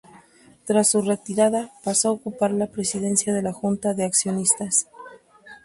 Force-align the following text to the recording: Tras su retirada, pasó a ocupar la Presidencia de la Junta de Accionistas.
Tras 0.65 0.89
su 0.89 1.03
retirada, 1.03 1.73
pasó 1.83 2.07
a 2.09 2.11
ocupar 2.13 2.49
la 2.53 2.65
Presidencia 2.65 3.35
de 3.35 3.43
la 3.43 3.53
Junta 3.53 3.93
de 3.93 4.03
Accionistas. 4.05 4.87